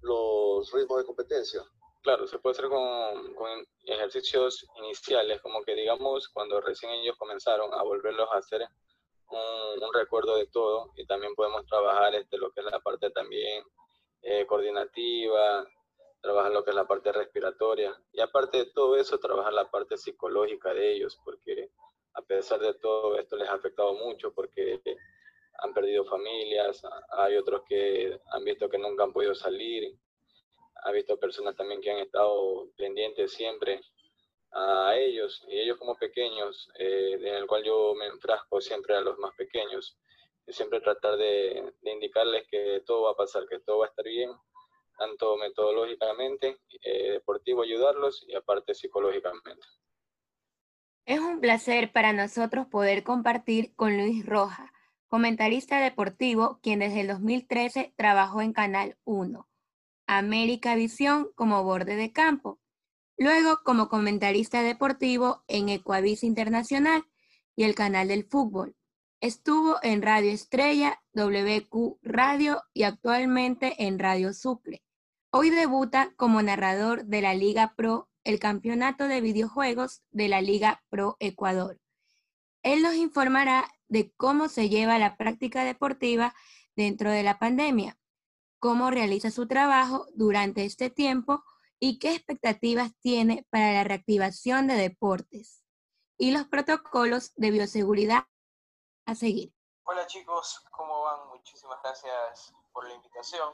los 0.01 0.73
ritmos 0.73 0.99
de 0.99 1.05
competencia. 1.05 1.63
Claro, 2.03 2.27
se 2.27 2.39
puede 2.39 2.55
hacer 2.55 2.69
con, 2.69 3.35
con, 3.35 3.67
ejercicios 3.85 4.67
iniciales, 4.79 5.41
como 5.41 5.63
que 5.63 5.75
digamos 5.75 6.29
cuando 6.31 6.61
recién 6.61 6.91
ellos 6.93 7.17
comenzaron 7.17 7.73
a 7.73 7.83
volverlos 7.83 8.29
a 8.33 8.39
hacer 8.39 8.67
un, 9.29 9.83
un 9.83 9.95
recuerdo 9.95 10.37
de 10.37 10.47
todo 10.49 10.91
y 10.97 11.07
también 11.07 11.35
podemos 11.37 11.65
trabajar 11.67 12.15
este, 12.17 12.39
lo 12.39 12.51
que 12.51 12.61
es 12.61 12.67
la 12.67 12.81
parte 12.81 13.11
también 13.11 13.65
eh, 14.23 14.45
coordinativa, 14.45 15.65
trabajar 16.21 16.53
lo 16.53 16.65
que 16.65 16.71
es 16.71 16.77
la 16.77 16.87
parte 16.87 17.13
respiratoria. 17.13 17.99
Y 18.13 18.21
aparte 18.21 18.59
de 18.59 18.67
todo 18.67 18.97
eso, 18.97 19.19
trabajar 19.19 19.53
la 19.53 19.71
parte 19.71 19.97
psicológica 19.97 20.75
de 20.75 20.93
ellos, 20.95 21.19
porque 21.25 21.71
a 22.15 22.23
pesar 22.23 22.61
de 22.61 22.75
todo 22.75 23.19
esto 23.19 23.37
les 23.37 23.49
ha 23.49 23.55
afectado 23.55 23.95
mucho 23.95 24.33
porque 24.33 24.81
han 25.59 25.75
perdido 25.75 26.05
familias, 26.05 26.83
hay 27.11 27.37
otros 27.37 27.63
que 27.69 28.19
han 28.31 28.45
visto 28.45 28.69
que 28.69 28.79
nunca 28.79 29.05
han 29.05 29.13
podido 29.13 29.35
salir, 29.35 29.97
ha 30.85 30.93
visto 30.93 31.19
personas 31.19 31.57
también 31.57 31.81
que 31.81 31.91
han 31.91 31.99
estado 31.99 32.69
pendientes 32.77 33.33
siempre 33.33 33.81
a 34.53 34.97
ellos 34.97 35.45
y 35.49 35.59
ellos 35.61 35.79
como 35.79 35.97
pequeños, 35.97 36.71
eh, 36.79 37.19
en 37.21 37.35
el 37.35 37.47
cual 37.47 37.65
yo 37.65 37.95
me 37.95 38.07
enfrasco 38.07 38.61
siempre 38.61 38.97
a 38.97 39.01
los 39.01 39.19
más 39.19 39.35
pequeños, 39.37 39.99
y 40.47 40.53
siempre 40.53 40.81
tratar 40.81 41.17
de, 41.17 41.73
de 41.81 41.91
indicarles 41.91 42.47
que 42.49 42.83
todo 42.87 43.03
va 43.03 43.11
a 43.13 43.17
pasar, 43.17 43.47
que 43.49 43.59
todo 43.59 43.79
va 43.79 43.87
a 43.87 43.89
estar 43.89 44.05
bien 44.05 44.31
tanto 44.97 45.37
metodológicamente, 45.37 46.59
eh, 46.83 47.13
deportivo 47.13 47.63
ayudarlos 47.63 48.25
y 48.27 48.35
aparte 48.35 48.75
psicológicamente. 48.75 49.53
Es 51.05 51.21
un 51.21 51.41
placer 51.41 51.93
para 51.93 52.13
nosotros 52.13 52.67
poder 52.67 53.05
compartir 53.05 53.75
con 53.77 53.97
Luis 53.97 54.27
Roja, 54.27 54.73
comentarista 55.07 55.81
deportivo, 55.81 56.59
quien 56.63 56.81
desde 56.81 57.03
el 57.03 57.09
2013 57.09 57.95
trabajó 57.97 58.43
en 58.43 58.53
Canal 58.53 58.99
1, 59.05 59.49
América 60.09 60.75
Visión 60.75 61.31
como 61.37 61.63
borde 61.63 61.95
de 61.95 62.13
campo, 62.13 62.59
luego 63.17 63.61
como 63.65 63.89
comentarista 63.89 64.63
deportivo 64.63 65.45
en 65.47 65.69
Ecuavis 65.69 66.25
Internacional 66.25 67.05
y 67.55 67.65
el 67.65 67.75
canal 67.75 68.09
del 68.09 68.25
fútbol. 68.25 68.77
Estuvo 69.21 69.77
en 69.83 70.03
Radio 70.03 70.31
Estrella, 70.31 71.01
WQ 71.15 72.01
Radio 72.03 72.63
y 72.75 72.83
actualmente 72.83 73.87
en 73.87 73.99
Radio 73.99 74.33
Suple. 74.33 74.83
Hoy 75.39 75.51
debuta 75.51 76.15
como 76.17 76.41
narrador 76.41 77.05
de 77.05 77.21
la 77.21 77.35
Liga 77.35 77.75
Pro, 77.77 78.09
el 78.25 78.41
campeonato 78.41 79.07
de 79.07 79.21
videojuegos 79.21 80.03
de 80.11 80.29
la 80.29 80.41
Liga 80.41 80.83
Pro 80.89 81.19
Ecuador. 81.21 81.79
Él 82.63 82.81
nos 82.81 82.95
informará 82.95 83.71
de 83.87 84.15
cómo 84.17 84.49
se 84.49 84.71
lleva 84.71 84.99
la 84.99 85.19
práctica 85.19 85.63
deportiva 85.63 86.35
dentro 86.75 87.11
de 87.11 87.23
la 87.23 87.39
pandemia, 87.39 87.99
cómo 88.61 88.91
realiza 88.91 89.31
su 89.31 89.47
trabajo 89.47 90.07
durante 90.15 90.65
este 90.65 90.89
tiempo 90.89 91.45
y 91.79 91.99
qué 91.99 92.15
expectativas 92.15 92.93
tiene 93.03 93.47
para 93.51 93.75
la 93.75 93.85
reactivación 93.85 94.67
de 94.67 94.77
deportes 94.77 95.63
y 96.17 96.31
los 96.31 96.47
protocolos 96.47 97.35
de 97.37 97.51
bioseguridad 97.51 98.25
a 99.05 99.15
seguir. 99.15 99.53
Hola 99.85 100.07
chicos, 100.07 100.65
¿cómo 100.71 101.03
van? 101.03 101.29
Muchísimas 101.29 101.79
gracias 101.83 102.55
por 102.73 102.89
la 102.89 102.95
invitación. 102.95 103.53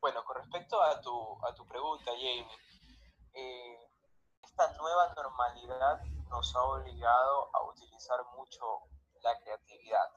Bueno, 0.00 0.24
con 0.24 0.36
respecto 0.36 0.80
a 0.82 1.00
tu, 1.00 1.46
a 1.46 1.54
tu 1.54 1.66
pregunta, 1.66 2.10
Jamie, 2.12 2.46
eh, 3.34 3.90
esta 4.42 4.72
nueva 4.74 5.12
normalidad 5.14 6.00
nos 6.28 6.54
ha 6.54 6.62
obligado 6.62 7.50
a 7.54 7.62
utilizar 7.64 8.24
mucho 8.36 8.82
la 9.22 9.38
creatividad. 9.40 10.10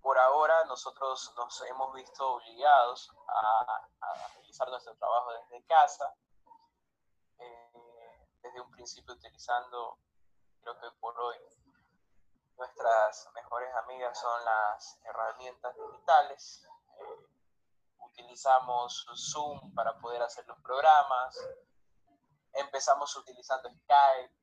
Por 0.00 0.18
ahora 0.18 0.64
nosotros 0.66 1.32
nos 1.36 1.60
hemos 1.62 1.92
visto 1.94 2.34
obligados 2.34 3.10
a, 3.28 3.88
realizar 4.34 4.68
nuestro 4.68 4.96
trabajo 4.96 5.32
desde 5.32 5.66
casa, 5.66 6.14
eh, 7.38 8.26
desde 8.42 8.60
un 8.60 8.70
principio 8.70 9.14
utilizando, 9.14 9.98
creo 10.60 10.78
que 10.78 10.90
por 11.00 11.18
hoy, 11.18 11.36
nuestras 12.56 13.28
mejores 13.34 13.74
amigas 13.74 14.18
son 14.20 14.44
las 14.44 15.00
herramientas 15.04 15.74
digitales. 15.76 16.68
Utilizamos 18.18 19.06
Zoom 19.14 19.72
para 19.74 19.96
poder 20.00 20.20
hacer 20.22 20.44
los 20.48 20.60
programas, 20.60 21.38
empezamos 22.52 23.14
utilizando 23.16 23.70
Skype, 23.70 24.34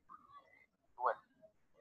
bueno, 0.96 1.20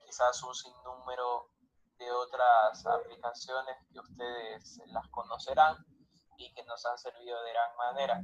quizás 0.05 0.43
un 0.43 0.55
sinnúmero 0.57 1.51
de 1.99 2.11
otras 2.11 2.85
aplicaciones 2.87 3.77
que 3.93 4.01
ustedes 4.01 4.81
las 4.87 5.09
conocerán 5.11 5.77
y 6.37 6.53
que 6.53 6.65
nos 6.65 6.85
han 6.85 6.99
servido 6.99 7.41
de 7.45 7.53
gran 7.53 7.77
manera. 7.77 8.21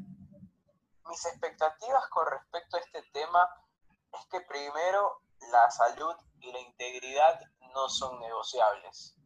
Mis 1.04 1.24
expectativas 1.26 2.08
con 2.08 2.26
respecto 2.26 2.76
a 2.76 2.80
este 2.80 3.02
tema 3.12 3.48
es 4.12 4.26
que 4.26 4.40
primero 4.40 5.22
la 5.52 5.70
salud 5.70 6.16
y 6.40 6.50
la 6.50 6.58
integridad 6.58 7.40
no 7.72 7.88
son 7.88 8.18
negociables. 8.18 9.16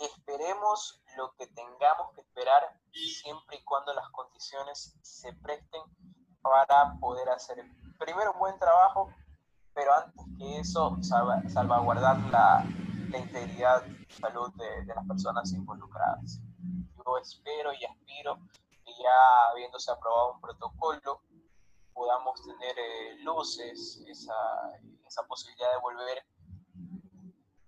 Que 0.00 0.06
esperemos 0.06 1.02
lo 1.18 1.34
que 1.36 1.46
tengamos 1.48 2.14
que 2.14 2.22
esperar 2.22 2.80
siempre 3.20 3.58
y 3.58 3.64
cuando 3.64 3.92
las 3.92 4.08
condiciones 4.10 4.96
se 5.02 5.32
presten 5.34 5.82
para 6.40 6.94
poder 7.00 7.28
hacer 7.28 7.62
primero 7.98 8.32
un 8.32 8.38
buen 8.38 8.58
trabajo, 8.58 9.12
pero 9.74 9.92
antes 9.94 10.24
que 10.38 10.60
eso 10.60 10.96
salvaguardar 11.02 12.18
la, 12.30 12.64
la 13.10 13.18
integridad 13.18 13.84
y 13.86 14.12
salud 14.14 14.50
de, 14.54 14.84
de 14.86 14.94
las 14.94 15.06
personas 15.06 15.52
involucradas. 15.52 16.40
Yo 16.96 17.18
espero 17.18 17.72
y 17.74 17.84
aspiro 17.84 18.38
que 18.84 18.92
ya 18.98 19.50
habiéndose 19.50 19.90
aprobado 19.90 20.32
un 20.32 20.40
protocolo, 20.40 21.20
podamos 21.92 22.40
tener 22.42 22.78
eh, 22.78 23.18
luces, 23.18 24.02
esa, 24.08 24.34
esa 25.06 25.22
posibilidad 25.26 25.70
de 25.72 25.80
volver 25.82 26.24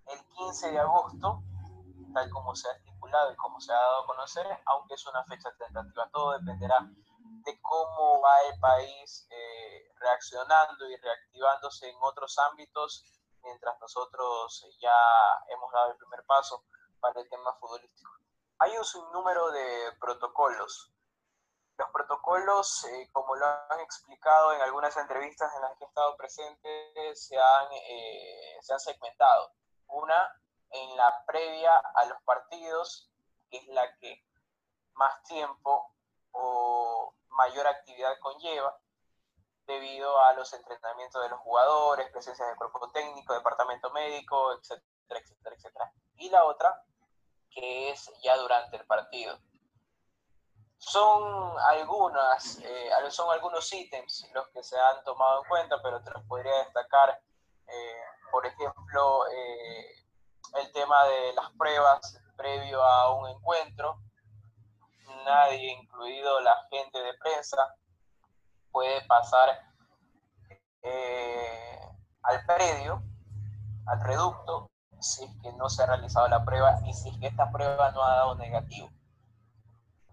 el 0.07 0.19
15 0.37 0.71
de 0.71 0.79
agosto, 0.79 1.43
tal 2.13 2.29
como 2.29 2.55
se 2.55 2.69
ha 2.69 2.73
estipulado 2.73 3.31
y 3.31 3.35
como 3.35 3.59
se 3.59 3.71
ha 3.71 3.75
dado 3.75 4.03
a 4.03 4.07
conocer, 4.07 4.45
aunque 4.65 4.93
es 4.93 5.05
una 5.07 5.23
fecha 5.25 5.49
tentativa. 5.57 6.09
Todo 6.11 6.37
dependerá 6.39 6.79
de 6.81 7.61
cómo 7.61 8.21
va 8.21 8.41
el 8.43 8.59
país 8.59 9.27
eh, 9.29 9.91
reaccionando 9.99 10.89
y 10.89 10.95
reactivándose 10.95 11.89
en 11.89 11.97
otros 12.01 12.37
ámbitos, 12.39 13.05
mientras 13.43 13.79
nosotros 13.79 14.65
ya 14.79 14.95
hemos 15.49 15.71
dado 15.71 15.91
el 15.91 15.97
primer 15.97 16.25
paso 16.25 16.63
para 16.99 17.19
el 17.19 17.29
tema 17.29 17.53
futbolístico. 17.59 18.11
Hay 18.59 18.77
un 18.77 18.85
sinnúmero 18.85 19.51
de 19.51 19.91
protocolos 19.99 20.93
los 21.77 21.89
protocolos, 21.91 22.85
eh, 22.85 23.09
como 23.11 23.35
lo 23.35 23.45
han 23.45 23.79
explicado 23.79 24.53
en 24.53 24.61
algunas 24.61 24.95
entrevistas 24.97 25.51
en 25.55 25.61
las 25.61 25.77
que 25.77 25.85
he 25.85 25.87
estado 25.87 26.15
presente, 26.17 27.15
se 27.15 27.37
han, 27.37 27.71
eh, 27.71 28.57
se 28.61 28.73
han 28.73 28.79
segmentado. 28.79 29.51
Una 29.87 30.42
en 30.73 30.97
la 30.97 31.23
previa 31.25 31.77
a 31.77 32.05
los 32.05 32.21
partidos, 32.23 33.09
que 33.49 33.57
es 33.57 33.67
la 33.67 33.97
que 33.97 34.23
más 34.93 35.23
tiempo 35.23 35.91
o 36.31 37.13
mayor 37.29 37.67
actividad 37.67 38.17
conlleva, 38.19 38.77
debido 39.65 40.19
a 40.21 40.33
los 40.33 40.51
entrenamientos 40.53 41.23
de 41.23 41.29
los 41.29 41.39
jugadores, 41.39 42.09
presencia 42.11 42.45
del 42.45 42.57
cuerpo 42.57 42.91
técnico, 42.91 43.33
departamento 43.33 43.89
médico, 43.91 44.53
etcétera, 44.53 45.19
etcétera, 45.21 45.55
etcétera. 45.55 45.93
Y 46.17 46.29
la 46.29 46.43
otra, 46.43 46.83
que 47.49 47.91
es 47.91 48.11
ya 48.21 48.35
durante 48.37 48.75
el 48.75 48.85
partido 48.85 49.39
son 50.85 51.57
algunas, 51.59 52.59
eh, 52.59 52.89
son 53.09 53.31
algunos 53.31 53.71
ítems 53.71 54.29
los 54.33 54.47
que 54.49 54.63
se 54.63 54.77
han 54.77 55.03
tomado 55.03 55.41
en 55.41 55.49
cuenta, 55.49 55.81
pero 55.81 56.03
te 56.03 56.11
los 56.11 56.23
podría 56.23 56.55
destacar, 56.57 57.21
eh, 57.67 58.03
por 58.31 58.45
ejemplo, 58.45 59.27
eh, 59.31 60.02
el 60.55 60.71
tema 60.71 61.03
de 61.05 61.33
las 61.33 61.51
pruebas 61.57 62.21
previo 62.35 62.83
a 62.83 63.15
un 63.15 63.29
encuentro. 63.29 63.99
Nadie, 65.25 65.71
incluido 65.73 66.39
la 66.41 66.55
gente 66.69 66.99
de 66.99 67.13
prensa, 67.15 67.75
puede 68.71 69.05
pasar 69.05 69.49
al 72.23 72.45
predio, 72.45 73.01
al 73.85 74.01
reducto, 74.01 74.69
si 74.99 75.23
es 75.23 75.31
que 75.41 75.51
no 75.53 75.69
se 75.69 75.83
ha 75.83 75.85
realizado 75.85 76.27
la 76.27 76.43
prueba 76.43 76.79
y 76.85 76.93
si 76.93 77.09
es 77.09 77.17
que 77.19 77.27
esta 77.27 77.51
prueba 77.51 77.91
no 77.91 78.03
ha 78.03 78.15
dado 78.15 78.35
negativo 78.35 78.89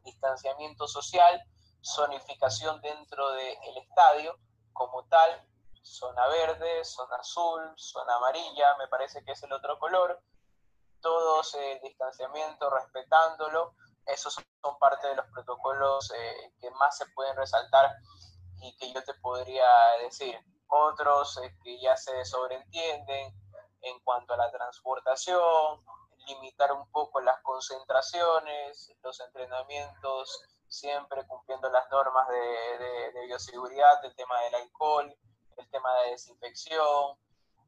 distanciamiento 0.05 0.87
social, 0.87 1.43
zonificación 1.83 2.81
dentro 2.81 3.33
del 3.33 3.77
estadio 3.79 4.37
como 4.73 5.05
tal, 5.05 5.47
zona 5.83 6.27
verde, 6.29 6.85
zona 6.85 7.17
azul, 7.17 7.73
zona 7.77 8.17
amarilla, 8.17 8.77
me 8.77 8.89
parece 8.89 9.25
que 9.25 9.33
es 9.33 9.43
el 9.43 9.53
otro 9.53 9.79
color, 9.79 10.23
todos 11.01 11.55
el 11.55 11.81
distanciamiento, 11.81 12.71
respetándolo, 12.71 13.75
esos 14.07 14.35
son 14.35 14.79
parte 14.79 15.07
de 15.09 15.17
los 15.17 15.27
protocolos 15.29 16.11
eh, 16.13 16.53
que 16.61 16.71
más 16.73 16.97
se 16.97 17.07
pueden 17.15 17.37
resaltar 17.37 17.91
y 18.63 18.77
que 18.77 18.93
yo 18.93 19.03
te 19.05 19.15
podría 19.15 19.69
decir. 20.03 20.39
Otros 20.69 21.39
eh, 21.39 21.57
que 21.63 21.81
ya 21.81 21.97
se 21.97 22.25
sobreentienden 22.25 23.35
en 23.83 24.01
cuanto 24.01 24.35
a 24.35 24.37
la 24.37 24.51
transportación, 24.51 25.85
limitar 26.27 26.73
un 26.73 26.91
poco 26.91 27.21
las 27.21 27.41
concentraciones, 27.43 28.93
los 29.03 29.21
entrenamientos, 29.21 30.43
siempre 30.69 31.27
cumpliendo 31.27 31.69
las 31.71 31.91
normas 31.91 32.29
de, 32.29 33.11
de, 33.13 33.27
bioseguridad, 33.27 34.05
el 34.05 34.15
tema 34.15 34.41
del 34.43 34.55
alcohol, 34.57 35.17
el 35.61 35.71
tema 35.71 35.95
de 36.01 36.11
desinfección, 36.11 37.17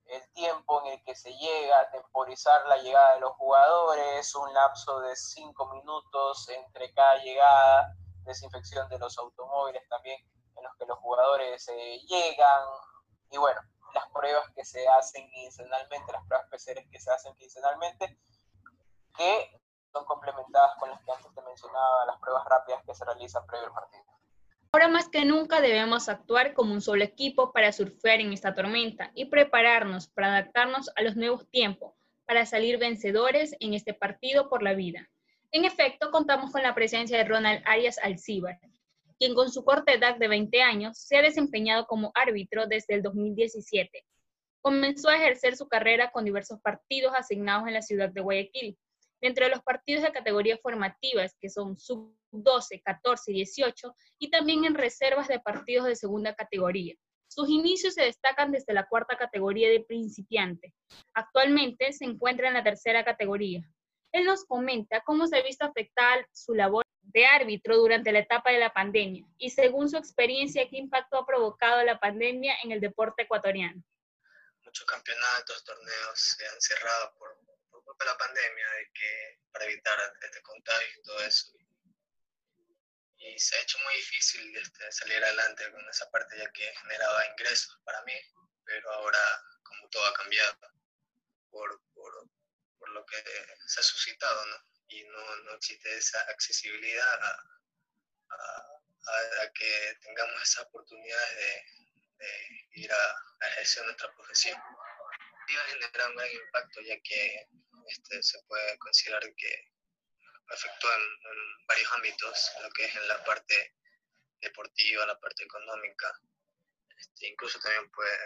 el 0.06 0.32
tiempo 0.32 0.82
en 0.84 0.94
el 0.94 1.04
que 1.04 1.14
se 1.14 1.32
llega, 1.32 1.90
temporizar 1.90 2.66
la 2.66 2.78
llegada 2.78 3.14
de 3.14 3.20
los 3.20 3.32
jugadores, 3.32 4.34
un 4.34 4.52
lapso 4.52 5.00
de 5.00 5.14
cinco 5.16 5.66
minutos 5.72 6.48
entre 6.48 6.92
cada 6.92 7.18
llegada, 7.18 7.94
desinfección 8.24 8.88
de 8.88 8.98
los 8.98 9.16
automóviles 9.18 9.88
también 9.88 10.20
en 10.56 10.64
los 10.64 10.74
que 10.76 10.86
los 10.86 10.98
jugadores 10.98 11.66
eh, 11.68 12.00
llegan, 12.06 12.62
y 13.30 13.38
bueno, 13.38 13.60
las 13.94 14.08
pruebas 14.10 14.50
que 14.54 14.64
se 14.64 14.86
hacen 14.88 15.28
quincenalmente, 15.30 16.12
las 16.12 16.26
pruebas 16.26 16.48
PCR 16.50 16.88
que 16.90 17.00
se 17.00 17.10
hacen 17.10 17.34
quincenalmente, 17.36 18.18
que 19.16 19.60
son 19.92 20.04
complementadas 20.04 20.76
con 20.78 20.90
las 20.90 21.02
que 21.02 21.12
antes 21.12 21.34
te 21.34 21.42
mencionaba, 21.42 22.06
las 22.06 22.18
pruebas 22.20 22.44
rápidas 22.46 22.82
que 22.84 22.94
se 22.94 23.04
realizan 23.04 23.46
previo 23.46 23.72
al. 23.76 23.81
Más 24.90 25.08
que 25.08 25.24
nunca 25.24 25.60
debemos 25.60 26.08
actuar 26.08 26.54
como 26.54 26.72
un 26.72 26.80
solo 26.80 27.04
equipo 27.04 27.52
para 27.52 27.72
surfear 27.72 28.20
en 28.20 28.32
esta 28.32 28.52
tormenta 28.52 29.12
y 29.14 29.26
prepararnos 29.26 30.08
para 30.08 30.28
adaptarnos 30.28 30.90
a 30.96 31.02
los 31.02 31.16
nuevos 31.16 31.48
tiempos, 31.50 31.94
para 32.26 32.46
salir 32.46 32.78
vencedores 32.78 33.54
en 33.60 33.74
este 33.74 33.94
partido 33.94 34.48
por 34.48 34.62
la 34.62 34.74
vida. 34.74 35.08
En 35.52 35.64
efecto, 35.64 36.10
contamos 36.10 36.50
con 36.50 36.62
la 36.62 36.74
presencia 36.74 37.16
de 37.16 37.24
Ronald 37.24 37.62
Arias 37.64 37.98
Alcíbar, 38.02 38.58
quien 39.18 39.34
con 39.34 39.52
su 39.52 39.64
corta 39.64 39.92
edad 39.92 40.16
de 40.16 40.28
20 40.28 40.62
años 40.62 40.98
se 40.98 41.16
ha 41.16 41.22
desempeñado 41.22 41.86
como 41.86 42.10
árbitro 42.14 42.66
desde 42.66 42.94
el 42.94 43.02
2017. 43.02 44.04
Comenzó 44.60 45.10
a 45.10 45.16
ejercer 45.16 45.56
su 45.56 45.68
carrera 45.68 46.10
con 46.10 46.24
diversos 46.24 46.60
partidos 46.60 47.12
asignados 47.16 47.68
en 47.68 47.74
la 47.74 47.82
ciudad 47.82 48.10
de 48.10 48.20
Guayaquil, 48.20 48.76
dentro 49.22 49.44
de 49.44 49.52
los 49.52 49.62
partidos 49.62 50.02
de 50.02 50.12
categorías 50.12 50.60
formativas, 50.60 51.36
que 51.40 51.48
son 51.48 51.78
sub-12, 51.78 52.82
14 52.84 53.30
y 53.30 53.34
18, 53.36 53.94
y 54.18 54.30
también 54.30 54.64
en 54.64 54.74
reservas 54.74 55.28
de 55.28 55.38
partidos 55.38 55.86
de 55.86 55.96
segunda 55.96 56.34
categoría. 56.34 56.96
Sus 57.28 57.48
inicios 57.48 57.94
se 57.94 58.02
destacan 58.02 58.50
desde 58.50 58.74
la 58.74 58.86
cuarta 58.88 59.16
categoría 59.16 59.70
de 59.70 59.80
principiante. 59.80 60.74
Actualmente 61.14 61.92
se 61.92 62.04
encuentra 62.04 62.48
en 62.48 62.54
la 62.54 62.64
tercera 62.64 63.04
categoría. 63.04 63.62
Él 64.10 64.26
nos 64.26 64.44
comenta 64.44 65.00
cómo 65.00 65.26
se 65.26 65.38
ha 65.38 65.42
visto 65.42 65.64
afectada 65.64 66.26
su 66.32 66.54
labor 66.54 66.84
de 67.00 67.24
árbitro 67.24 67.76
durante 67.76 68.12
la 68.12 68.18
etapa 68.18 68.50
de 68.50 68.58
la 68.58 68.72
pandemia 68.72 69.24
y 69.38 69.50
según 69.50 69.88
su 69.88 69.96
experiencia, 69.96 70.68
qué 70.68 70.76
impacto 70.76 71.16
ha 71.16 71.26
provocado 71.26 71.82
la 71.84 71.98
pandemia 71.98 72.54
en 72.64 72.72
el 72.72 72.80
deporte 72.80 73.22
ecuatoriano. 73.22 73.82
Muchos 74.64 74.86
campeonatos, 74.86 75.64
torneos 75.64 76.18
se 76.18 76.46
han 76.46 76.60
cerrado 76.60 77.14
por 77.18 77.51
por 78.02 78.10
la 78.10 78.18
pandemia, 78.18 78.70
de 78.70 78.90
que 78.92 79.38
para 79.52 79.64
evitar 79.64 79.96
este 80.22 80.42
contagio 80.42 80.98
y 80.98 81.02
todo 81.02 81.22
eso. 81.22 81.52
Y 83.18 83.38
se 83.38 83.56
ha 83.56 83.60
hecho 83.60 83.78
muy 83.78 83.94
difícil 83.94 84.56
este, 84.56 84.90
salir 84.90 85.22
adelante 85.22 85.70
con 85.70 85.88
esa 85.88 86.10
parte 86.10 86.36
ya 86.36 86.50
que 86.50 86.74
generaba 86.82 87.26
ingresos 87.28 87.78
para 87.84 88.02
mí, 88.02 88.14
pero 88.64 88.90
ahora 88.90 89.20
como 89.62 89.88
todo 89.88 90.04
ha 90.04 90.14
cambiado 90.14 90.56
por, 91.50 91.80
por, 91.94 92.28
por 92.78 92.88
lo 92.88 93.06
que 93.06 93.22
se 93.66 93.80
ha 93.80 93.84
suscitado, 93.84 94.46
¿no? 94.46 94.56
Y 94.88 95.04
no, 95.04 95.36
no 95.36 95.54
existe 95.54 95.96
esa 95.96 96.20
accesibilidad 96.22 97.22
a, 97.22 97.46
a, 98.30 99.42
a, 99.42 99.52
que 99.54 99.96
tengamos 100.02 100.42
esa 100.42 100.62
oportunidad 100.62 101.30
de, 101.36 101.64
de 102.18 102.66
ir 102.72 102.92
a, 102.92 103.10
a, 103.40 103.48
ejercer 103.48 103.84
nuestra 103.84 104.12
profesión. 104.14 104.60
Iba 105.48 105.62
a 105.62 105.66
generar 105.66 106.10
un 106.10 106.16
gran 106.16 106.32
impacto 106.32 106.80
ya 106.80 107.00
que 107.02 107.48
este, 107.88 108.22
se 108.22 108.42
puede 108.44 108.78
considerar 108.78 109.22
que 109.34 109.72
afectó 110.48 110.92
en, 110.92 111.66
varios 111.66 111.92
ámbitos, 111.92 112.52
lo 112.62 112.70
que 112.70 112.84
es 112.84 112.96
en 112.96 113.08
la 113.08 113.24
parte 113.24 113.74
deportiva, 114.40 115.06
la 115.06 115.18
parte 115.18 115.44
económica, 115.44 116.20
este, 116.98 117.28
incluso 117.28 117.58
también 117.60 117.90
puede 117.90 118.18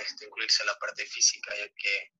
este, 0.00 0.26
incluirse 0.26 0.64
la 0.64 0.78
parte 0.78 1.04
física, 1.06 1.56
ya 1.56 1.68
que 1.74 2.12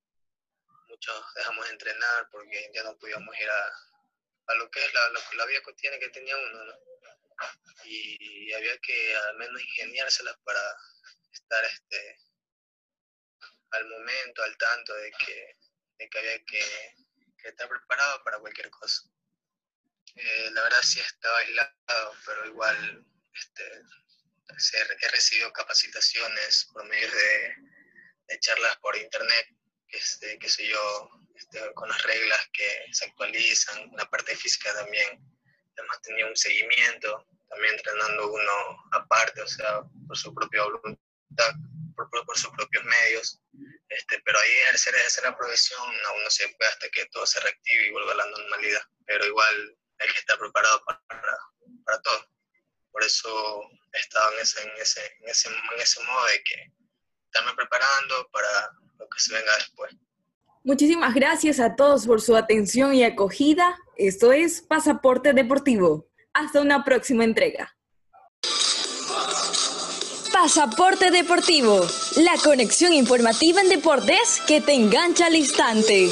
muchos 0.87 1.33
dejamos 1.35 1.65
de 1.65 1.71
entrenar 1.71 2.29
porque 2.31 2.71
ya 2.73 2.83
no 2.83 2.97
podíamos 2.97 3.37
ir 3.39 3.49
a, 3.49 4.55
lo 4.55 4.69
que 4.71 4.83
es 4.83 4.93
la, 4.93 5.09
la, 5.35 5.45
vida 5.45 5.61
cotidiana 5.61 5.99
que 5.99 6.09
tenía 6.09 6.35
uno, 6.35 6.73
Y 7.85 8.51
había 8.53 8.77
que 8.79 9.15
al 9.15 9.37
menos 9.37 9.61
ingeniárselas 9.61 10.35
para 10.43 10.61
estar 11.31 11.63
este, 11.65 12.19
al 13.71 13.85
momento, 13.87 14.43
al 14.43 14.57
tanto 14.57 14.93
de 14.95 15.11
que 15.11 15.58
de 15.99 16.09
que 16.09 16.17
había 16.17 16.45
que, 16.45 16.95
estar 17.43 17.69
preparado 17.69 18.23
para 18.23 18.39
cualquier 18.39 18.69
cosa. 18.69 19.03
Eh, 20.15 20.49
la 20.51 20.63
verdad 20.63 20.81
sí 20.81 20.99
estaba 20.99 21.37
aislado, 21.37 22.15
pero 22.25 22.45
igual 22.47 23.05
este, 23.33 23.63
he 25.01 25.09
recibido 25.09 25.51
capacitaciones 25.53 26.69
por 26.73 26.85
medio 26.85 27.09
de, 27.09 28.39
charlas 28.39 28.77
por 28.77 28.95
internet, 28.95 29.47
este, 29.87 30.37
qué 30.39 30.49
sé 30.49 30.67
yo, 30.67 31.09
este, 31.35 31.73
con 31.73 31.89
las 31.89 32.01
reglas 32.03 32.49
que 32.53 32.85
se 32.91 33.05
actualizan, 33.05 33.91
la 33.95 34.09
parte 34.09 34.35
física 34.35 34.73
también, 34.73 35.19
además 35.77 36.01
tenía 36.01 36.27
un 36.27 36.35
seguimiento, 36.35 37.25
también 37.49 37.73
entrenando 37.73 38.31
uno 38.31 38.85
aparte, 38.91 39.41
o 39.41 39.47
sea, 39.47 39.81
por 40.07 40.17
su 40.17 40.33
propia 40.33 40.63
voluntad, 40.63 41.53
por, 41.95 42.09
por 42.09 42.37
sus 42.37 42.51
propios 42.51 42.83
medios. 42.83 43.41
Este, 43.89 44.21
pero 44.23 44.39
ahí 44.39 44.51
ejercer, 44.69 44.93
la 45.23 45.35
profesión 45.35 45.81
aún 45.81 46.23
no 46.23 46.29
se 46.29 46.47
puede 46.49 46.69
hasta 46.69 46.89
que 46.89 47.05
todo 47.07 47.25
se 47.25 47.39
reactive 47.39 47.87
y 47.87 47.91
vuelva 47.91 48.11
a 48.13 48.17
la 48.17 48.25
normalidad. 48.27 48.81
Pero 49.05 49.25
igual 49.25 49.77
hay 49.97 50.07
que 50.09 50.19
estar 50.19 50.37
preparado 50.37 50.83
para, 50.85 51.01
para 51.85 52.01
todo. 52.01 52.25
Por 52.91 53.03
eso 53.03 53.61
he 53.93 53.99
estado 53.99 54.33
en 54.33 54.39
ese, 54.39 54.61
en, 54.61 54.69
ese, 54.79 55.01
en, 55.21 55.29
ese, 55.29 55.49
en 55.49 55.81
ese 55.81 56.03
modo 56.03 56.25
de 56.27 56.43
que 56.43 56.71
estarme 57.25 57.53
preparando 57.55 58.29
para 58.31 58.71
lo 58.99 59.09
que 59.09 59.19
se 59.19 59.33
venga 59.33 59.55
después. 59.55 59.95
Muchísimas 60.63 61.15
gracias 61.15 61.59
a 61.59 61.75
todos 61.75 62.05
por 62.05 62.21
su 62.21 62.35
atención 62.35 62.93
y 62.93 63.03
acogida. 63.03 63.77
Esto 63.95 64.33
es 64.33 64.61
Pasaporte 64.61 65.33
Deportivo. 65.33 66.07
Hasta 66.33 66.61
una 66.61 66.83
próxima 66.83 67.23
entrega. 67.23 67.75
Pasaporte 70.41 71.11
Deportivo, 71.11 71.85
la 72.15 72.31
conexión 72.41 72.93
informativa 72.93 73.59
en 73.59 73.67
deportes 73.67 74.41
que 74.47 74.61
te 74.61 74.73
engancha 74.73 75.25
al 75.25 75.35
instante. 75.35 76.09